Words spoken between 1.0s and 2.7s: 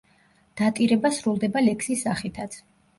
სრულდება ლექსის სახითაც.